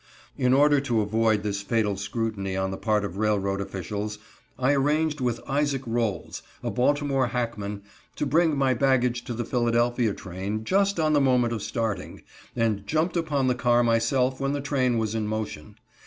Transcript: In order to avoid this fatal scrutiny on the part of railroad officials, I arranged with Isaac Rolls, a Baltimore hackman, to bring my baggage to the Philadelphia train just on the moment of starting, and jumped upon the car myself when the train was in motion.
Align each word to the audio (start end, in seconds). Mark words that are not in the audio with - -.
In 0.35 0.51
order 0.51 0.81
to 0.81 1.01
avoid 1.01 1.43
this 1.43 1.61
fatal 1.61 1.95
scrutiny 1.95 2.57
on 2.57 2.71
the 2.71 2.77
part 2.79 3.05
of 3.05 3.17
railroad 3.17 3.61
officials, 3.61 4.17
I 4.57 4.71
arranged 4.73 5.21
with 5.21 5.39
Isaac 5.47 5.83
Rolls, 5.85 6.41
a 6.63 6.71
Baltimore 6.71 7.27
hackman, 7.27 7.83
to 8.15 8.25
bring 8.25 8.57
my 8.57 8.73
baggage 8.73 9.23
to 9.25 9.35
the 9.35 9.45
Philadelphia 9.45 10.15
train 10.15 10.63
just 10.63 10.99
on 10.99 11.13
the 11.13 11.21
moment 11.21 11.53
of 11.53 11.61
starting, 11.61 12.23
and 12.55 12.87
jumped 12.87 13.15
upon 13.15 13.45
the 13.47 13.53
car 13.53 13.83
myself 13.83 14.39
when 14.39 14.53
the 14.53 14.59
train 14.59 14.97
was 14.97 15.13
in 15.13 15.27
motion. 15.27 15.75